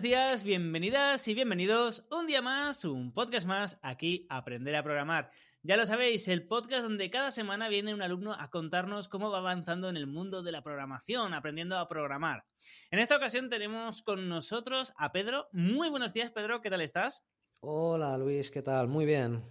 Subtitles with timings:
[0.00, 5.30] Buenos días, bienvenidas y bienvenidos un día más, un podcast más, aquí Aprender a Programar.
[5.62, 9.40] Ya lo sabéis, el podcast donde cada semana viene un alumno a contarnos cómo va
[9.40, 12.46] avanzando en el mundo de la programación, aprendiendo a programar.
[12.90, 15.48] En esta ocasión tenemos con nosotros a Pedro.
[15.52, 17.22] Muy buenos días, Pedro, ¿qué tal estás?
[17.60, 18.88] Hola Luis, ¿qué tal?
[18.88, 19.44] Muy bien.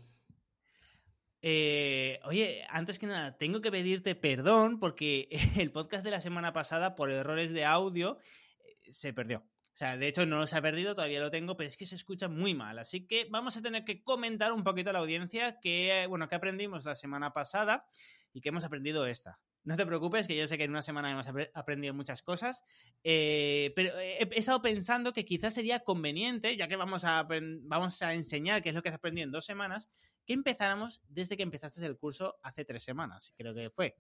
[1.44, 6.54] Eh, oye, antes que nada, tengo que pedirte perdón porque el podcast de la semana
[6.54, 8.18] pasada, por errores de audio,
[8.62, 9.46] eh, se perdió.
[9.80, 12.28] Sea, de hecho no se ha perdido, todavía lo tengo, pero es que se escucha
[12.28, 12.80] muy mal.
[12.80, 16.36] Así que vamos a tener que comentar un poquito a la audiencia que, bueno, que
[16.36, 17.88] aprendimos la semana pasada
[18.34, 19.40] y que hemos aprendido esta.
[19.64, 22.66] No te preocupes, que yo sé que en una semana hemos aprendido muchas cosas,
[23.06, 27.26] eh, pero he, estado pensando que quizás sería conveniente, ya que vamos a,
[27.62, 29.90] vamos a enseñar qué es lo que has aprendido en dos semanas,
[30.26, 33.96] que empezáramos desde que empezaste el curso hace tres semanas, creo que fue.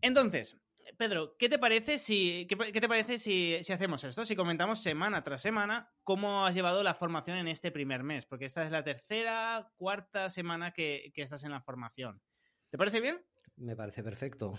[0.00, 0.56] Entonces,
[0.96, 4.24] Pedro, ¿qué te parece si, qué, te parece si, hacemos esto?
[4.24, 8.44] Si comentamos semana tras semana cómo has llevado la formación en este primer mes, porque
[8.44, 12.22] esta es la tercera, cuarta semana que, estás en la formación.
[12.70, 13.20] ¿Te parece bien?
[13.56, 14.58] Me parece perfecto.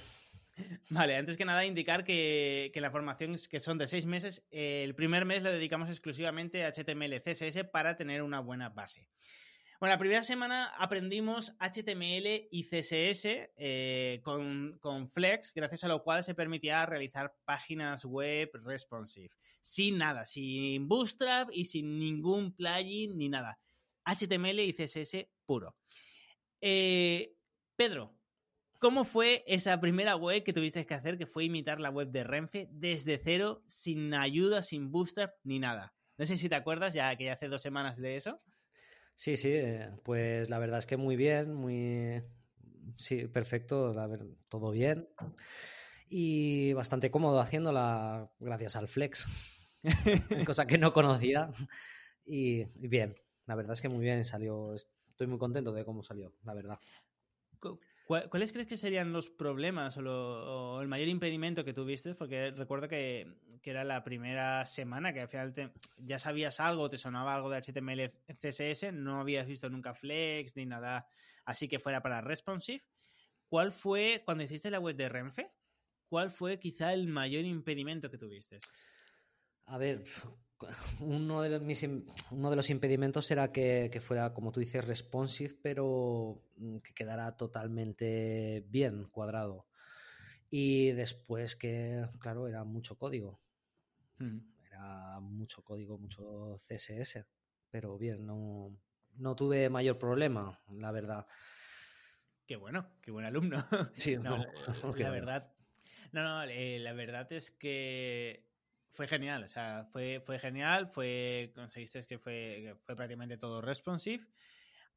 [0.90, 4.94] Vale, antes que nada indicar que, que la formación que son de seis meses, el
[4.96, 9.08] primer mes lo dedicamos exclusivamente a HTML, CSS para tener una buena base.
[9.80, 13.24] Bueno, la primera semana aprendimos HTML y CSS
[13.56, 19.30] eh, con, Flex, gracias a lo cual se permitía realizar páginas web responsive.
[19.62, 23.58] Sin nada, sin Bootstrap y sin ningún plugin ni nada.
[24.04, 25.78] HTML y CSS puro.
[26.60, 27.38] Eh,
[27.78, 28.18] Pedro,
[28.80, 32.26] ¿cómo fue esa primera web que tuviste que hacer, que fue imitar la web de
[32.26, 35.94] Renfe desde cero, sin ayuda, sin Bootstrap ni nada?
[36.18, 38.42] No sé si te acuerdas, ya que ya hace dos semanas de eso.
[39.20, 42.24] Sí, sí, eh, pues la verdad es que muy bien, muy...
[42.96, 44.26] Sí, perfecto, la ver...
[44.48, 45.10] todo bien.
[46.08, 49.28] Y bastante cómodo haciéndola gracias al Flex,
[50.46, 51.52] cosa que no conocía.
[52.24, 53.14] Y, bien,
[53.46, 54.74] la verdad es que muy bien salió.
[54.74, 56.80] Estoy muy contento de cómo salió, la verdad.
[58.10, 62.16] ¿Cuáles crees que serían los problemas o, el mayor impedimento que tuviste?
[62.16, 65.54] Porque recuerdo que, era la primera semana que al final
[65.96, 70.66] ya sabías algo, te sonaba algo de HTML, CSS, no habías visto nunca Flex ni
[70.66, 71.08] nada
[71.46, 72.84] así que fuera para responsive.
[73.48, 75.52] ¿Cuál fue, cuando hiciste la web de Renfe,
[76.08, 78.58] cuál fue quizá el mayor impedimento que tuviste?
[79.66, 80.04] A ver,
[81.00, 81.88] uno de, mis,
[82.32, 87.36] uno de los impedimentos era que, fuera, como tú dices, responsive, pero mm, que quedara
[87.38, 89.68] totalmente bien cuadrado.
[90.50, 93.40] Y después que, claro, era mucho código.
[94.68, 97.26] Era mucho código, mucho CSS.
[97.70, 98.76] Pero bien, no,
[99.18, 101.28] no tuve mayor problema, la verdad.
[102.48, 103.64] Qué bueno, qué buen alumno.
[103.96, 104.44] Sí, no,
[104.98, 105.54] la verdad.
[106.12, 108.49] No, no, eh, la verdad es que
[108.92, 114.26] fue genial, o sea, fue, fue genial, fue, conseguiste que fue, fue prácticamente todo responsive.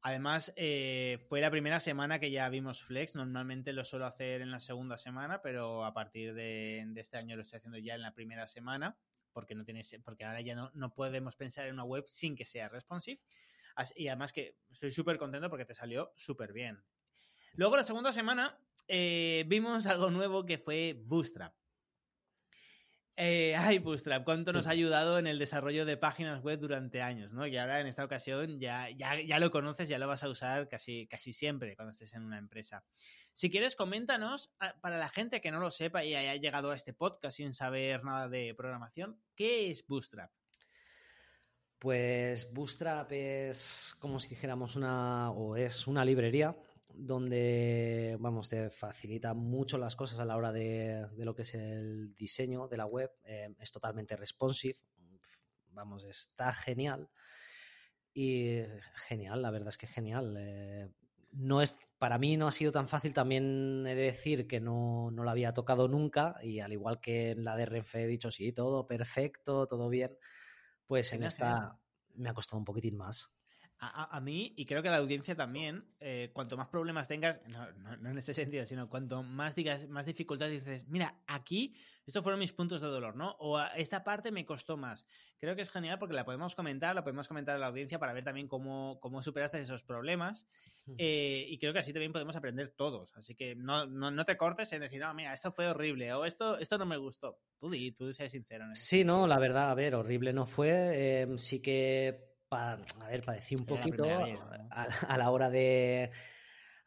[0.05, 3.15] Además, eh, fue la primera semana que ya vimos Flex.
[3.15, 7.41] Normalmente lo suelo hacer en la segunda semana, pero a partir de, este año lo
[7.41, 8.97] estoy haciendo ya en la primera semana,
[9.31, 12.43] porque no tienes, porque ahora ya no, no podemos pensar en una web sin que
[12.43, 13.21] sea responsive.
[13.95, 16.83] y además que estoy súper contento porque te salió súper bien.
[17.55, 21.55] Luego, la segunda semana, eh, vimos algo nuevo que fue Bootstrap.
[23.15, 27.31] Eh, ay, Bootstrap, cuánto nos ha ayudado en el desarrollo de páginas web durante años,
[27.31, 27.45] ¿no?
[27.45, 30.67] Y ahora en esta ocasión ya, ya, ya lo conoces, ya lo vas a usar
[30.67, 32.83] casi, casi siempre cuando estés en una empresa.
[33.31, 36.75] Si quieres, coméntanos, ah, para la gente que no lo sepa y haya llegado a
[36.75, 40.31] este podcast sin saber nada de programación, ¿qué es Bootstrap?
[41.77, 46.55] Pues Bootstrap es como si dijéramos una, o es una librería
[46.93, 52.13] donde, vamos, te facilita mucho las cosas a la hora de, lo que es el
[52.15, 53.11] diseño de la web.
[53.23, 54.79] Eh, es totalmente responsive.
[55.71, 57.09] Vamos, está genial.
[58.13, 58.59] Y
[59.07, 60.35] genial, la verdad es que genial.
[60.37, 60.89] Eh,
[61.31, 65.09] no es, para mí no ha sido tan fácil, también he de decir que no,
[65.11, 68.29] no lo había tocado nunca y al igual que en la de Renfe he dicho,
[68.29, 70.15] sí, todo perfecto, todo bien,
[70.85, 71.79] pues en esta
[72.13, 73.31] me ha costado un poquitín más.
[73.89, 77.71] A, mí, y creo que a la audiencia también, eh, cuanto más problemas tengas, no,
[77.71, 81.75] no, en ese sentido, sino cuanto más digas, más dificultades dices, mira, aquí
[82.05, 83.31] estos fueron mis puntos de dolor, ¿no?
[83.39, 85.05] O esta parte me costó más.
[85.39, 88.13] Creo que es genial porque la podemos comentar, la podemos comentar a la audiencia para
[88.13, 90.47] ver también cómo, cómo superaste esos problemas.
[90.97, 93.15] Eh, y creo que así también podemos aprender todos.
[93.15, 96.57] Así que no, no, te cortes en decir, no, mira, esto fue horrible o esto,
[96.57, 97.39] esto no me gustó.
[97.57, 98.65] Tú di, tú sé sincero.
[98.65, 101.21] En sí, no, la verdad, a ver, horrible no fue.
[101.21, 102.77] Em, sí que a
[103.09, 106.11] ver, padecí un poquito a, la hora de.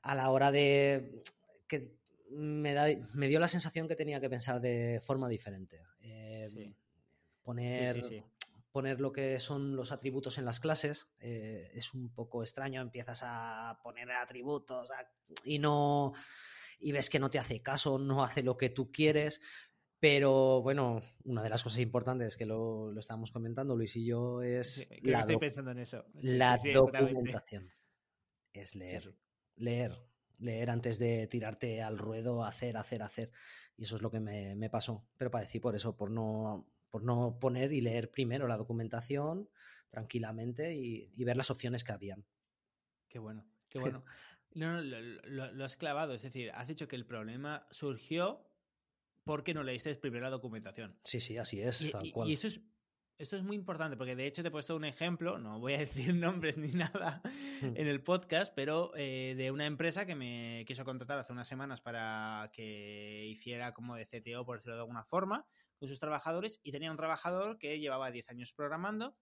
[0.03, 1.23] A la hora de.
[1.69, 1.97] que
[2.31, 5.83] me, da, me dio la sensación que tenía que pensar de forma diferente.
[6.01, 6.47] Eh,
[7.43, 8.25] poner.
[8.71, 12.81] poner lo que son los atributos en las clases eh, es un poco extraño.
[12.81, 14.89] Empiezas a poner atributos
[15.45, 16.13] y no
[16.79, 19.41] y ves que no te hace caso, no hace lo que tú quieres.
[19.99, 24.43] Pero bueno, una de las cosas importantes que lo, lo estábamos comentando Luis y yo
[24.43, 24.89] es.
[25.03, 26.05] la estoy pensando en eso.
[26.23, 27.73] la documentación.
[28.53, 29.15] Es leer.
[29.57, 29.99] Leer.
[30.39, 33.31] Leer antes de tirarte al ruedo, hacer, hacer, hacer.
[33.77, 35.07] Y eso es lo que me, me pasó.
[35.17, 39.49] Pero padecí por eso, por no, por no poner y leer primero la documentación
[39.91, 42.27] tranquilamente y, y ver las opciones que habían.
[43.09, 44.05] Qué bueno, qué bueno.
[44.55, 48.46] No, lo, lo, has clavado, es decir, has dicho que el problema surgió
[49.27, 50.97] porque no leíste primero la documentación.
[51.03, 51.83] Sí, sí, así es.
[51.83, 52.31] Y, tal cual.
[52.31, 52.63] y eso es
[53.19, 55.79] esto es muy importante porque de hecho te he puesto un ejemplo, no voy a
[56.11, 57.23] decir nombres ni nada
[57.63, 57.73] hmm.
[57.75, 61.81] en el podcast, pero eh, de una empresa que me quiso contratar hace unas semanas
[61.81, 65.47] para que hiciera como de CTO, por decirlo de alguna forma,
[65.79, 69.17] con sus trabajadores y tenía un trabajador que llevaba 10 años programando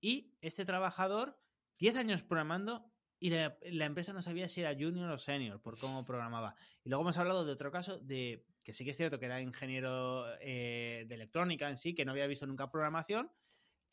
[0.00, 1.40] y este trabajador,
[1.78, 6.04] 10 años programando, y la, empresa no sabía si era junior o senior por cómo
[6.04, 6.54] programaba.
[6.84, 9.40] Y luego hemos hablado de otro caso de que sí que es cierto que era
[9.40, 13.30] ingeniero eh, de electrónica en sí, que no había visto nunca programación,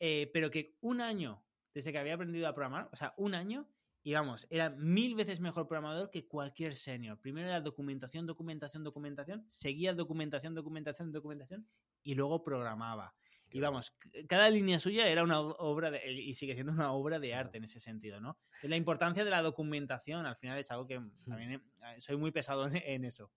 [0.00, 1.44] eh, pero que un año
[1.74, 3.68] desde que había aprendido a programar, o sea, un año,
[4.02, 7.18] y vamos, era mil veces mejor programador que cualquier senior.
[7.20, 11.68] Primero era documentación, documentación, documentación, seguía documentación, documentación, documentación,
[12.02, 13.14] y luego programaba.
[13.54, 13.94] Y vamos,
[14.28, 17.62] cada línea suya era una obra de, y sigue siendo una obra de arte en
[17.62, 18.36] ese sentido, ¿no?
[18.64, 21.12] La importancia de la documentación al final es algo que hmm.
[21.28, 21.60] también eh,
[21.98, 23.30] soy muy pesado en, eso.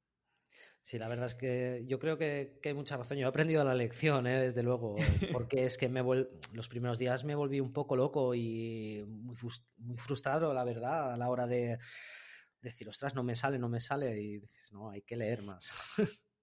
[0.82, 3.20] Sí, la verdad es que yo creo que, hay mucha razón.
[3.20, 4.42] Yo he aprendido la lección, ¿eh?
[4.42, 4.96] desde luego,
[5.32, 9.36] porque es que me los primeros días me volví un poco loco y muy,
[9.78, 11.78] muy frustrado, la verdad, a la hora de
[12.60, 15.76] decir, ostras, no me sale, no me sale, y dices, no, hay que leer más.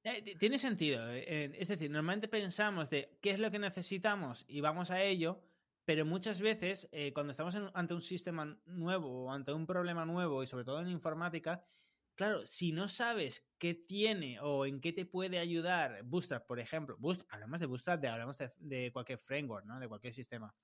[0.05, 1.11] Eh, tiene sentido.
[1.11, 5.43] Eh, es decir, normalmente pensamos de qué es lo que necesitamos y vamos a ello,
[5.87, 10.43] pero muchas veces eh, cuando estamos ante un sistema nuevo o ante un problema nuevo
[10.43, 11.65] y sobre todo en informática,
[12.17, 16.99] claro, si no sabes qué tiene o en qué te puede ayudar Bootstrap, por ejemplo,
[17.31, 19.81] hablamos de Bootstrap, hablamos de, cualquier framework, ¿no?
[19.81, 20.55] de cualquier sistema.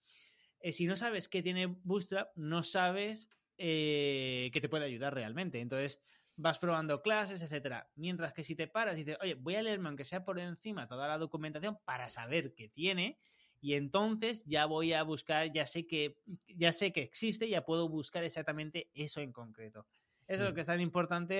[0.71, 5.61] si no sabes qué tiene Bootstrap, no sabes qué te puede ayudar realmente.
[5.61, 5.99] Entonces,
[6.41, 7.91] vas probando clases, etcétera.
[7.97, 10.89] Mientras que si te paras y dices, oye, voy a leerme aunque sea por encima
[10.89, 13.19] toda la documentación para saber qué tiene,
[13.61, 16.17] y entonces ya voy a buscar, ya sé que,
[16.49, 19.87] ya sé que existe, ya puedo buscar exactamente eso en concreto.
[20.27, 20.55] Eso es lo mm.
[20.55, 21.35] que es tan importante,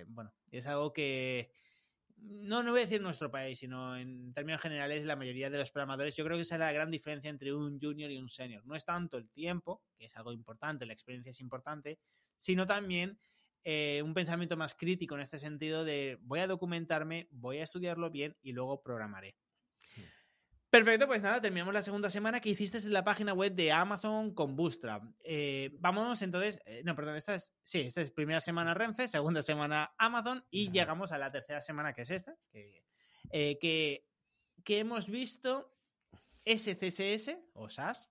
[0.00, 1.50] eh, bueno, es algo que
[2.16, 5.70] no, no voy a decir nuestro país, sino en términos generales la mayoría de los
[5.70, 8.64] programadores, yo creo que esa es la gran diferencia entre un junior y un senior.
[8.66, 11.98] No es tanto el tiempo, que es algo importante, la experiencia es importante,
[12.36, 13.18] sino también
[13.64, 18.10] eh, un pensamiento más crítico en este sentido de voy a documentarme, voy a estudiarlo
[18.10, 19.36] bien y luego programaré.
[20.68, 24.34] Perfecto, pues nada, terminamos la segunda semana que hiciste en la página web de Amazon
[24.34, 25.04] con Bootstrap.
[25.22, 29.40] Eh, vamos entonces, eh, no, perdón, esta es, sí, esta es primera semana Renfe, segunda
[29.40, 32.82] semana Amazon y llegamos a la tercera semana que es esta, que,
[33.30, 34.06] que,
[34.64, 35.74] que hemos visto
[36.44, 38.10] SCSS o SAS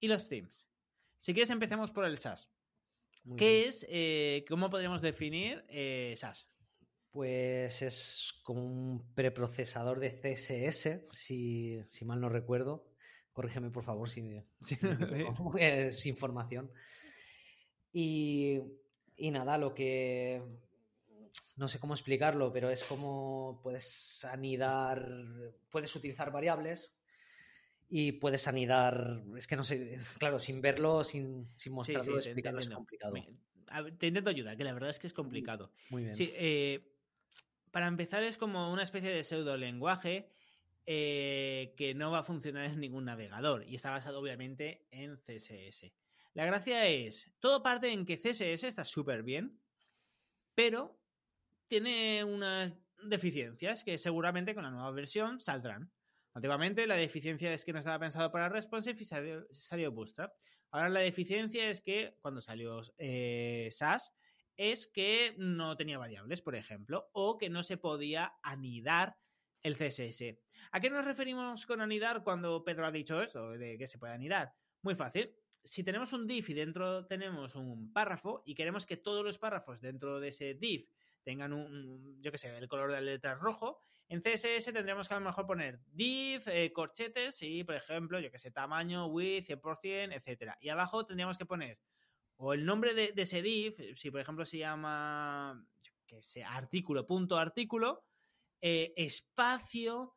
[0.00, 0.68] y los themes.
[1.18, 2.50] Si quieres empecemos por el SAS.
[3.36, 6.50] ¿Qué es, eh, cómo podríamos definir eh, SAS?
[7.10, 12.86] Pues es como un preprocesador de CSS, si, mal no recuerdo.
[13.32, 14.42] Corrígeme, por favor, si,
[15.58, 16.70] es información.
[17.92, 18.60] Y,
[19.16, 20.42] y nada, lo que
[21.56, 25.06] no sé cómo explicarlo, pero es como puedes anidar,
[25.70, 26.99] puedes utilizar variables
[27.90, 29.20] y puedes anidar.
[29.36, 33.14] Es que no sé, claro, sin verlo, sin, sin mostrarlo, explicarlo es complicado.
[33.98, 35.72] Te intento ayudar, que la verdad es que es complicado.
[35.90, 36.14] Muy bien.
[36.14, 36.96] Sí, eh,
[37.70, 40.32] para empezar, es como una especie de pseudo lenguaje
[40.86, 45.92] eh, que no va a funcionar en ningún navegador y está basado obviamente en CSS.
[46.34, 49.60] La gracia es, todo parte en que CSS está súper bien,
[50.54, 50.98] pero
[51.68, 55.92] tiene unas deficiencias que seguramente con la nueva versión saldrán.
[56.32, 60.32] Antiguamente la deficiencia es que no estaba pensado para responsive y salió, salió Bootstrap.
[60.70, 64.14] Ahora la deficiencia es que cuando salió eh, SAS
[64.56, 69.16] es que no tenía variables, por ejemplo, o que no se podía anidar
[69.62, 70.38] el CSS.
[70.72, 74.12] ¿A qué nos referimos con anidar cuando Pedro ha dicho esto, de que se puede
[74.12, 74.52] anidar?
[74.82, 75.34] Muy fácil.
[75.64, 79.80] Si tenemos un div y dentro tenemos un párrafo y queremos que todos los párrafos
[79.80, 80.88] dentro de ese div
[81.22, 85.14] tengan un, yo qué sé, el color de la letra rojo, en CSS tendríamos que
[85.14, 89.46] a lo mejor poner div, eh, corchetes y, por ejemplo, yo qué sé, tamaño, width,
[89.46, 90.58] 100%, etcétera.
[90.60, 91.78] Y abajo tendríamos que poner
[92.42, 97.06] o el nombre de, ese div, si por ejemplo se llama, yo qué sé, artículo,
[97.06, 98.06] punto artículo,
[98.62, 100.16] eh, espacio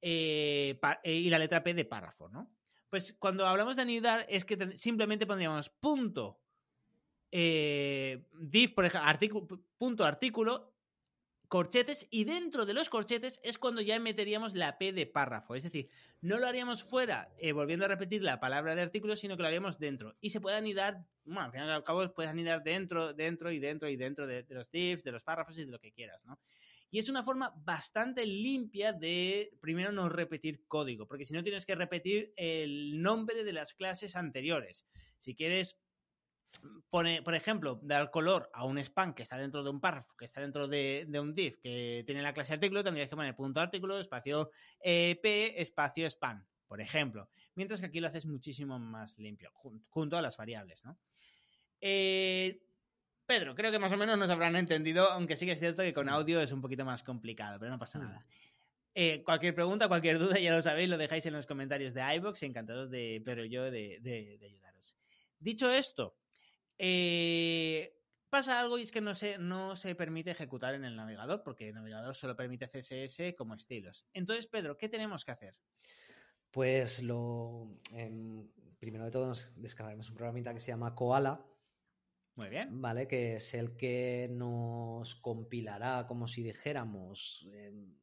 [0.00, 2.50] eh, y la letra P de párrafo, ¿no?
[2.88, 6.40] Pues cuando hablamos de anidar es que simplemente pondríamos punto
[7.30, 10.74] eh, div, por ejemplo, artículo, punto artículo,
[11.48, 15.54] corchetes, y dentro de los corchetes es cuando ya meteríamos la P de párrafo.
[15.54, 15.88] Es decir,
[16.20, 19.48] no lo haríamos fuera, eh, volviendo a repetir la palabra de artículo, sino que lo
[19.48, 20.16] haríamos dentro.
[20.20, 23.58] Y se puede anidar, bueno, al final y al cabo puedes anidar dentro, dentro y
[23.58, 26.26] dentro y dentro de, de los divs, de los párrafos y de lo que quieras,
[26.26, 26.38] ¿no?
[26.90, 31.66] Y es una forma bastante limpia de, primero, no repetir código, porque si no tienes
[31.66, 34.86] que repetir el nombre de las clases anteriores.
[35.18, 35.78] Si quieres
[36.90, 40.24] pone, por ejemplo, dar color a un span que está dentro de un párrafo, que
[40.24, 43.98] está dentro de, un div que tiene la clase artículo, tendrías que poner punto artículo,
[43.98, 44.50] espacio
[44.80, 47.28] eh, p, espacio span, por ejemplo.
[47.54, 49.52] Mientras que aquí lo haces muchísimo más limpio,
[49.88, 50.98] junto a las variables, ¿no?
[51.80, 52.60] Eh,
[53.26, 55.92] Pedro, creo que más o menos nos habrán entendido, aunque sí que es cierto que
[55.92, 58.26] con audio es un poquito más complicado, pero no pasa nada.
[58.94, 62.42] Eh, cualquier pregunta, cualquier duda, ya lo sabéis, lo dejáis en los comentarios de iBox,
[62.42, 64.96] encantados de Pedro y yo de, de ayudaros.
[65.38, 66.16] Dicho esto,
[66.78, 67.98] eh,
[68.30, 71.68] pasa algo y es que no se, no se permite ejecutar en el navegador, porque
[71.68, 74.06] el navegador solo permite CSS como estilos.
[74.12, 75.56] Entonces, Pedro, ¿qué tenemos que hacer?
[76.50, 77.78] Pues lo.
[77.92, 81.44] Em, primero de todo, nos descargaremos un programita que se llama Koala.
[82.36, 82.80] Muy bien.
[82.80, 87.46] Vale, que es el que nos compilará, como si dijéramos.
[87.52, 87.94] Em,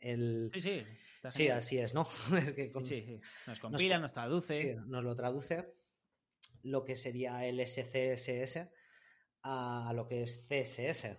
[0.00, 0.50] el...
[0.52, 0.86] Sí, sí.
[1.30, 2.04] sí, así es, ¿no?
[2.82, 4.76] sí, Nos compila, nos, traduce.
[4.86, 5.74] nos lo traduce
[6.66, 8.68] lo que sería el SCSS
[9.42, 11.16] a lo que es CSS.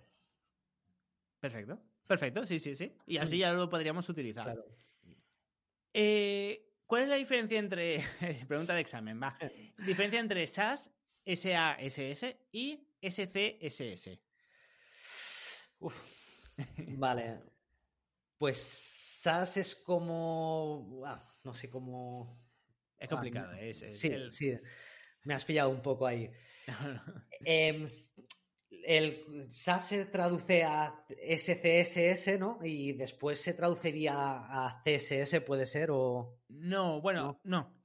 [1.40, 2.94] Perfecto, perfecto, sí, sí, sí.
[3.06, 4.54] Y así ya lo podríamos utilizar.
[5.92, 8.04] Eh, ¿Cuál es la diferencia entre,
[8.48, 9.38] pregunta de examen, va,
[9.86, 14.18] diferencia entre SAS, SASS y SCSS?
[16.96, 17.40] Vale,
[18.36, 18.58] pues
[19.20, 22.46] SAS es como, ah, no sé cómo...
[22.98, 24.58] Es complicado, ah, es, sí, sí.
[25.28, 26.30] Me has pillado un poco ahí.
[27.44, 27.86] Em,
[28.82, 32.58] el SAS se traduce a SCSS, ¿no?
[32.64, 35.90] Y después se traduciría a CSS, ¿puede ser?
[35.90, 36.38] O...
[36.48, 37.76] No, bueno, no.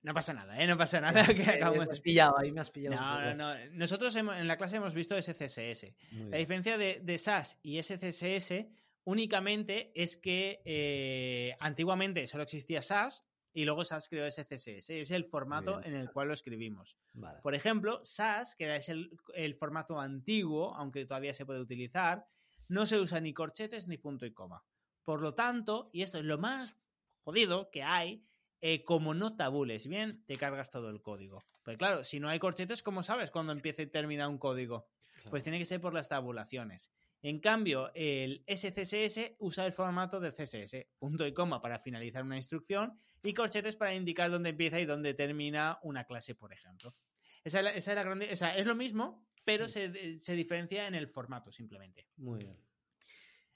[0.00, 0.14] no.
[0.14, 0.66] pasa nada, ¿eh?
[0.68, 1.26] No pasa nada.
[1.26, 2.94] Que me has pillado, ahí me has pillado.
[2.94, 3.70] No, no, no.
[3.72, 5.92] Nosotros en la clase hemos visto SCSS.
[6.30, 8.64] La diferencia de, de, SAS y SCSS
[9.02, 13.24] únicamente es que eh, antiguamente solo existía SAS
[13.56, 14.90] y luego SAS creó SCSS.
[14.90, 16.98] Es el formato en el cual lo escribimos.
[17.42, 22.26] Por ejemplo, SAS, que es el, formato antiguo, aunque todavía se puede utilizar,
[22.68, 24.62] no se usa ni corchetes ni punto y coma.
[25.04, 26.76] Por lo tanto, y esto es lo más
[27.24, 28.26] jodido que hay,
[28.60, 31.42] eh, como no tabules bien, te cargas todo el código.
[31.64, 34.86] Pues claro, si no hay corchetes, ¿cómo sabes cuándo empieza y termina un código?
[35.30, 36.92] Pues tiene que ser por las tabulaciones.
[37.26, 42.36] En cambio, el SCSS usa el formato de CSS, punto y coma para finalizar una
[42.36, 46.94] instrucción y corchetes para indicar dónde empieza y dónde termina una clase, por ejemplo.
[47.42, 52.06] Esa es la, grande, es lo mismo, pero se, diferencia en el formato simplemente.
[52.14, 52.64] Muy bien.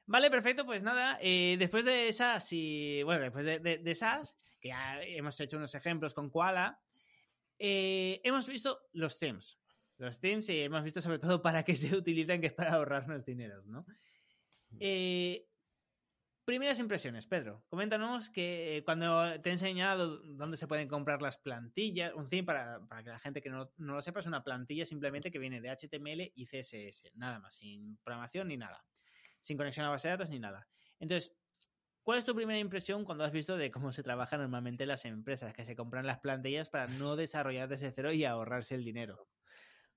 [0.04, 0.66] Vale, perfecto.
[0.66, 3.04] Pues nada, eh, después de SAS y.
[3.04, 6.82] Bueno, después de, SAS, que ya hemos hecho unos ejemplos con Koala,
[7.56, 9.60] eh, hemos visto los themes.
[10.00, 13.26] Los themes sí, hemos visto sobre todo para qué se utilizan, que es para ahorrarnos
[13.26, 13.84] dineros, ¿no?
[14.78, 15.46] Eh,
[16.46, 17.62] primeras impresiones, Pedro.
[17.68, 22.44] Coméntanos que eh, cuando te he enseñado dónde se pueden comprar las plantillas, un theme
[22.44, 25.68] para, que la gente que no, lo sepa es una plantilla simplemente que viene de
[25.68, 28.82] HTML y CSS, nada más, sin programación ni nada,
[29.40, 30.66] sin conexión a base de datos ni nada.
[30.98, 31.36] Entonces,
[32.02, 35.52] ¿cuál es tu primera impresión cuando has visto de cómo se trabaja normalmente las empresas
[35.52, 39.28] que se compran las plantillas para no desarrollar desde cero y ahorrarse el dinero?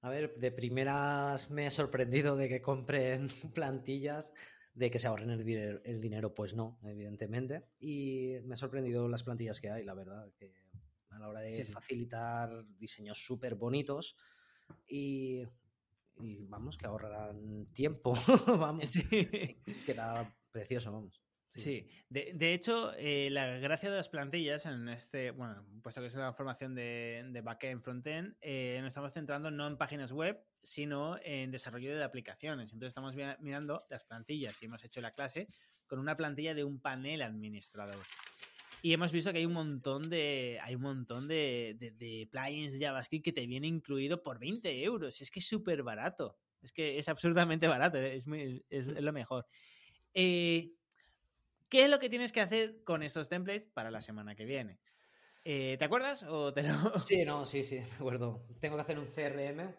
[0.04, 4.34] A ver, de primeras me he sorprendido de que compren plantillas,
[4.74, 7.64] de que se ahorren el dinero, el dinero, pues no, evidentemente.
[7.80, 10.54] Y me ha sorprendido las plantillas que hay, la verdad, que
[11.10, 14.18] a la hora de facilitar diseños súper bonitos
[14.90, 15.46] y,
[16.18, 18.14] vamos, que ahorrarán tiempo,
[18.60, 18.94] vamos,
[19.86, 21.23] queda precioso, vamos.
[21.56, 26.08] Sí, de, de hecho, eh, la gracia de las plantillas en este, bueno, puesto que
[26.08, 30.44] es una formación de, de backend, frontend, eh, nos estamos centrando no en páginas web,
[30.64, 32.74] sino en desarrollo de aplicaciones.
[32.74, 35.48] Entonces estamos mirando las plantillas y hemos hecho la clase
[35.86, 38.04] con una plantilla de un panel administrador.
[38.82, 42.78] Y hemos visto que hay un montón de, hay un montón de, de, de plugins
[42.80, 45.22] JavaScript que te viene incluido por 20 euros.
[45.22, 46.38] Es que es súper barato.
[46.62, 47.98] Es que es absurdamente barato.
[47.98, 49.46] Es, muy, es, es lo mejor.
[50.14, 50.74] Eh,
[51.74, 54.80] ¿Qué es lo que tienes que hacer con estos templates para la semana que viene?
[55.44, 56.70] Eh, ¿Te acuerdas o te lo...
[57.00, 58.46] Sí, no, sí, sí, me acuerdo.
[58.60, 59.74] Tengo que hacer un CRM.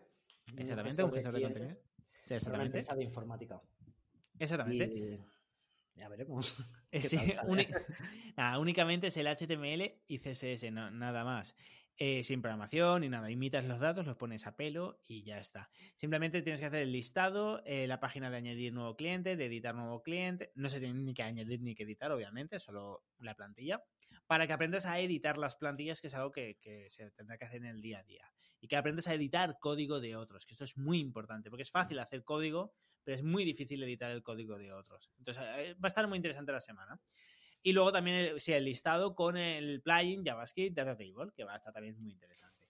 [0.56, 1.76] Exactamente, un gestor de, de contenido.
[2.24, 2.80] Sí, exactamente.
[2.80, 3.62] Una de informática.
[4.40, 4.86] Exactamente.
[4.86, 5.20] Y
[5.94, 6.56] ya veremos.
[7.00, 7.16] Sí,
[8.36, 11.54] nada, únicamente es el HTML y CSS, no, nada más.
[11.96, 13.30] Eh, sin programación ni nada.
[13.30, 15.70] Imitas los datos, los pones a pelo y ya está.
[15.94, 19.76] Simplemente tienes que hacer el listado, eh, la página de añadir nuevo cliente, de editar
[19.76, 20.50] nuevo cliente.
[20.56, 23.84] No se tiene ni que añadir ni que editar, obviamente, solo la plantilla.
[24.26, 27.44] Para que aprendas a editar las plantillas, que es algo que, que se tendrá que
[27.44, 28.28] hacer en el día a día.
[28.60, 31.70] Y que aprendas a editar código de otros, que esto es muy importante, porque es
[31.70, 32.74] fácil hacer código,
[33.04, 35.12] pero es muy difícil editar el código de otros.
[35.18, 37.00] Entonces, eh, va a estar muy interesante la semana.
[37.66, 41.54] Y luego también el, sí, el listado con el plugin JavaScript Data Table, que va
[41.54, 42.68] a estar también muy interesante.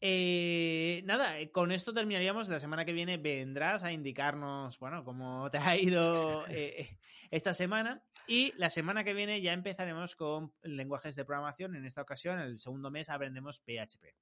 [0.00, 2.48] Eh, nada, con esto terminaríamos.
[2.48, 6.98] La semana que viene vendrás a indicarnos, bueno, cómo te ha ido eh,
[7.30, 8.02] esta semana.
[8.26, 11.76] Y la semana que viene ya empezaremos con lenguajes de programación.
[11.76, 14.16] En esta ocasión, el segundo mes, aprendemos PHP.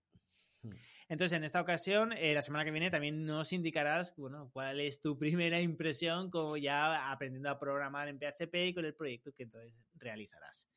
[1.09, 5.01] Entonces, en esta ocasión, eh, la semana que viene también nos indicarás, bueno, cuál es
[5.01, 9.45] tu primera impresión como ya aprendiendo a programar en PHP y con el proyecto que
[9.45, 10.69] entonces realizarás.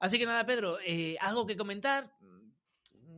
[0.00, 2.12] Así que nada, Pedro, eh, ¿algo que comentar?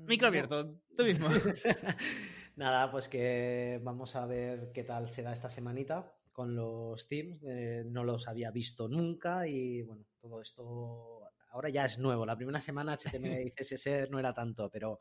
[0.06, 1.28] Micro abierto, tú mismo.
[2.56, 7.42] nada, pues que vamos a ver qué tal será esta semanita con los teams.
[7.44, 11.20] Eh, no los había visto nunca y bueno, todo esto
[11.50, 12.25] ahora ya es nuevo.
[12.25, 15.00] La primera semana HTML y CSS no era tanto, pero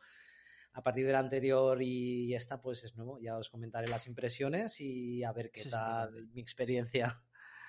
[0.73, 3.19] a partir del anterior y esta, pues es nuevo.
[3.19, 7.21] Ya os comentaré las impresiones y a ver qué Eso tal mi experiencia.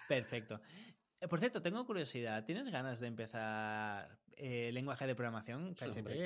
[0.08, 0.60] Perfecto.
[1.20, 2.44] Eh, por cierto, tengo curiosidad.
[2.44, 5.74] ¿Tienes ganas de empezar eh, lenguaje de programación?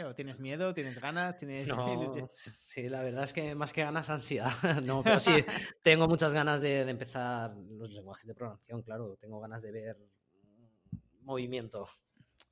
[0.06, 0.72] ¿O tienes miedo?
[0.72, 1.36] ¿Tienes ganas?
[1.36, 1.66] ¿Tienes...
[1.66, 2.30] No,
[2.62, 4.52] sí, la verdad es que más que ganas, ansiedad.
[4.84, 5.44] no, pero sí,
[5.82, 9.16] tengo muchas ganas de, de empezar los lenguajes de programación, claro.
[9.20, 9.98] Tengo ganas de ver
[11.22, 11.88] movimiento.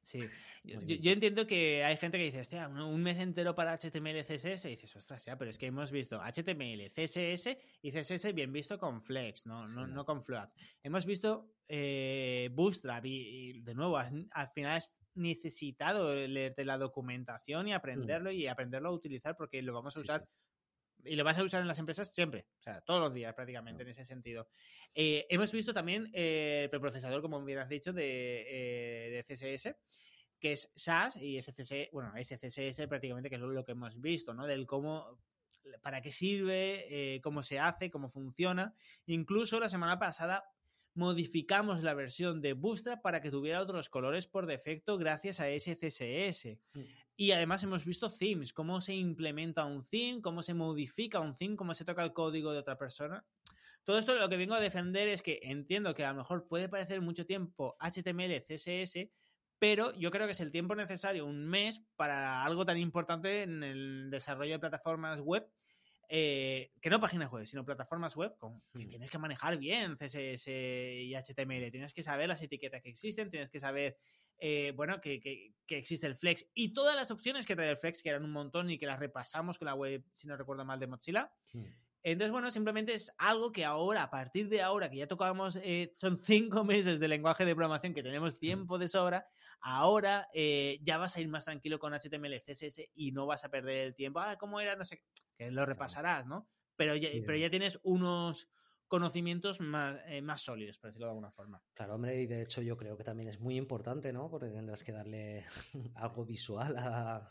[0.03, 0.21] Sí,
[0.65, 4.21] yo, yo, entiendo que hay gente que dice, hostia, un, un, mes entero para HTML,
[4.23, 8.53] CSS, y dices, ostras, ya, pero es que hemos visto HTML, CSS y CSS bien
[8.53, 9.93] visto con Flex, no, no, sí.
[9.93, 10.51] no con Float.
[10.83, 16.79] Hemos visto eh, Bootstrap y, y, de nuevo, has, al final has necesitado leerte la
[16.79, 20.21] documentación y aprenderlo y aprenderlo a utilizar porque lo vamos a usar.
[20.21, 20.27] Sí,
[21.05, 23.83] y lo vas a usar en las empresas siempre, o sea, todos los días prácticamente
[23.83, 24.49] en ese sentido.
[24.95, 29.77] Eh, hemos visto también eh, el preprocesador, como bien has dicho, de, eh, de CSS,
[30.39, 34.47] que es SAS y SCS, bueno, SCSS prácticamente, que es lo que hemos visto, ¿no?
[34.47, 35.19] Del cómo,
[35.83, 38.75] para qué sirve, cómo se hace, cómo funciona.
[39.07, 40.45] Incluso la semana pasada
[40.95, 45.77] modificamos la versión de Bootstrap para que tuviera otros colores por defecto gracias a ese
[45.77, 46.59] CSS.
[46.75, 46.81] Mm.
[47.17, 51.57] Y además hemos visto themes, cómo se implementa un theme, cómo se modifica un theme,
[51.57, 53.25] cómo se toca el código de otra persona.
[53.85, 56.69] Todo esto lo que vengo a defender es que entiendo que a lo mejor puede
[56.69, 59.09] parecer mucho tiempo HTML, CSS,
[59.59, 63.63] pero yo creo que es el tiempo necesario, un mes, para algo tan importante en
[63.63, 65.49] el desarrollo de plataformas web
[66.09, 70.49] eh, que no páginas web, sino plataformas web con, que tienes que manejar bien CSS
[70.49, 73.97] y HTML, tienes que saber las etiquetas que existen, tienes que saber,
[74.39, 77.77] eh, bueno, que, que, que, existe el Flex y todas las opciones que trae el
[77.77, 80.65] Flex, que eran un montón y que las repasamos con la web, si no recuerdo
[80.65, 81.33] mal, de Mozilla.
[81.53, 81.65] Mm.
[82.05, 85.93] Entonces, bueno, simplemente es algo que ahora, a partir de ahora, que ya tocábamos, eh,
[85.95, 89.27] son cinco meses de lenguaje de programación, que tenemos tiempo de sobra,
[89.61, 93.51] ahora eh, ya vas a ir más tranquilo con HTML, CSS y no vas a
[93.51, 94.19] perder el tiempo.
[94.19, 94.75] Ah, ¿cómo era?
[94.75, 95.03] No sé,
[95.37, 96.49] que lo repasarás, ¿no?
[96.75, 97.23] Pero ya, sí.
[97.25, 98.49] pero ya tienes unos
[98.89, 101.63] conocimientos más, eh, más sólidos, por decirlo de alguna forma.
[101.73, 104.29] Claro, hombre, y de hecho yo creo que también es muy importante, ¿no?
[104.29, 105.45] Porque tendrás que darle
[105.95, 107.31] algo visual a...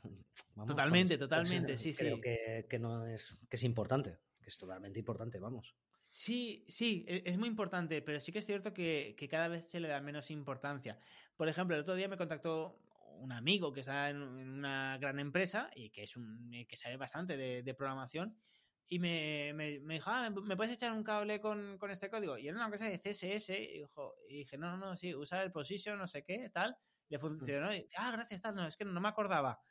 [0.56, 2.22] Vamos, totalmente, totalmente, sí, creo sí.
[2.22, 5.76] Que, que, no es, que es importante que es totalmente importante, vamos.
[6.02, 9.80] Sí, sí, es muy importante, pero sí que es cierto que, que, cada vez se
[9.80, 10.98] le da menos importancia.
[11.36, 12.80] Por ejemplo, el otro día me contactó
[13.20, 17.38] un amigo que está en, una gran empresa y que es un que sabe bastante
[17.38, 18.36] de, de programación
[18.88, 22.38] y me, me, me dijo, ah, ¿me, puedes echar un cable con, con, este código?
[22.38, 25.42] Y era una cosa de CSS y, dijo, y dije, no, no, no, sí, usa
[25.44, 26.76] el position, no sé qué, tal,
[27.08, 27.74] le funcionó.
[27.74, 29.62] Y, ah, gracias, tal, no, es que no, no me acordaba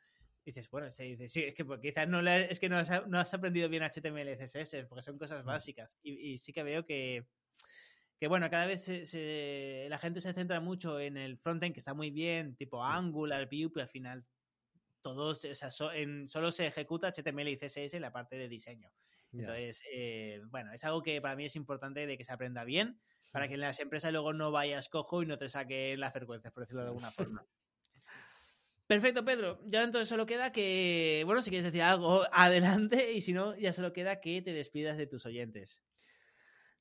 [0.45, 3.07] dices, bueno, se dice, sí, es que pues, quizás no, le, es que no has,
[3.07, 5.97] no has, aprendido bien HTML y CSS, porque son cosas básicas.
[6.01, 7.25] Y, y sí que veo que,
[8.21, 8.87] que bueno, cada vez
[9.89, 13.71] la gente se centra mucho en el frontend, que está muy bien, tipo Angular, Vue,
[13.73, 14.25] pero al final
[15.01, 18.91] todos, o sea, solo se ejecuta HTML y CSS en la parte de diseño.
[19.33, 22.99] Entonces, eh, bueno, es algo que para mí es importante de que se aprenda bien,
[23.31, 26.53] para que en las empresas luego no vayas cojo y no te saque las frecuencias,
[26.53, 27.43] por decirlo de alguna forma.
[28.91, 29.57] Perfecto, Pedro.
[29.67, 33.71] Ya entonces solo queda que, bueno, si quieres decir algo, adelante, y si no, ya
[33.71, 35.81] solo queda que te despidas de tus oyentes.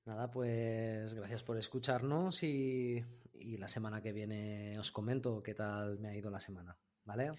[0.05, 6.01] Nada, pues gracias por escucharnos y, y la semana que viene os comento qué tal
[6.01, 7.31] me ha ido la semana, ¿vale?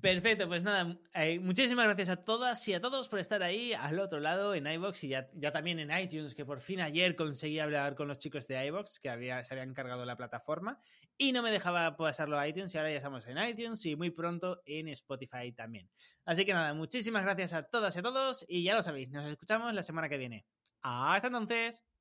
[0.00, 3.98] Perfecto, pues nada, eh, muchísimas gracias a todas y a todos por estar ahí al
[3.98, 7.94] otro lado en iBox y ya, también en iTunes, que por fin ayer conseguí hablar
[7.94, 10.78] con los chicos de iBox que había, se habían cargado la plataforma
[11.16, 14.10] y no me dejaba pasarlo a iTunes y ahora ya estamos en iTunes y muy
[14.10, 15.90] pronto en Spotify también.
[16.24, 19.24] Así que nada, muchísimas gracias a todas y a todos y ya lo sabéis, nos
[19.24, 20.46] escuchamos la semana que viene.
[20.82, 21.95] Hasta entonces.